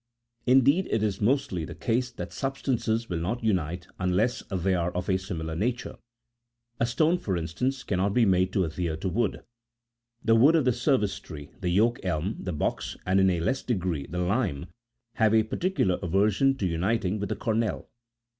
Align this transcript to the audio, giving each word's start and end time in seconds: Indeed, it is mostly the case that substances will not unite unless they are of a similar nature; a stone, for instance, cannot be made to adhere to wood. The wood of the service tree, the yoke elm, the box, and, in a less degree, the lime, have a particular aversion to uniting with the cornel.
Indeed, 0.47 0.87
it 0.89 1.03
is 1.03 1.21
mostly 1.21 1.63
the 1.63 1.75
case 1.75 2.09
that 2.09 2.33
substances 2.33 3.07
will 3.07 3.19
not 3.19 3.43
unite 3.43 3.85
unless 3.99 4.41
they 4.49 4.73
are 4.73 4.89
of 4.95 5.09
a 5.09 5.17
similar 5.17 5.55
nature; 5.55 5.95
a 6.79 6.87
stone, 6.87 7.19
for 7.19 7.37
instance, 7.37 7.83
cannot 7.83 8.15
be 8.15 8.25
made 8.25 8.51
to 8.53 8.63
adhere 8.63 8.97
to 8.97 9.07
wood. 9.07 9.43
The 10.25 10.33
wood 10.33 10.55
of 10.55 10.65
the 10.65 10.73
service 10.73 11.19
tree, 11.19 11.51
the 11.59 11.69
yoke 11.69 11.99
elm, 12.03 12.35
the 12.39 12.51
box, 12.51 12.97
and, 13.05 13.19
in 13.19 13.29
a 13.29 13.41
less 13.41 13.61
degree, 13.61 14.07
the 14.07 14.17
lime, 14.17 14.65
have 15.17 15.35
a 15.35 15.43
particular 15.43 15.99
aversion 16.01 16.57
to 16.57 16.65
uniting 16.65 17.19
with 17.19 17.29
the 17.29 17.35
cornel. 17.35 17.87